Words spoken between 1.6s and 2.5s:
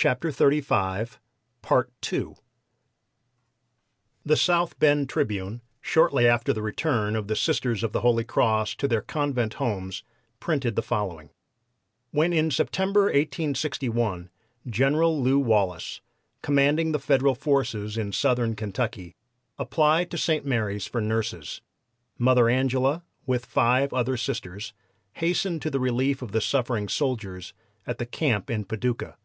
11, 1898."